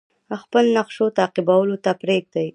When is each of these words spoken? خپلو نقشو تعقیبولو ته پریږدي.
خپلو 0.43 0.69
نقشو 0.77 1.05
تعقیبولو 1.17 1.75
ته 1.83 1.91
پریږدي. 2.01 2.47